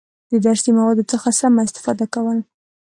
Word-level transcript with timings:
د 0.31 0.33
درسي 0.45 0.71
موادو 0.77 1.03
څخه 1.11 1.29
سمه 1.39 1.61
استفاده 1.67 2.05
کول، 2.13 2.37